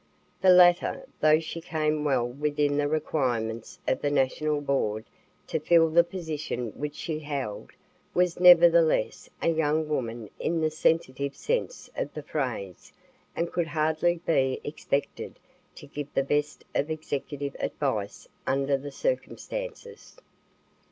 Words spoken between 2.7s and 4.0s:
the requirements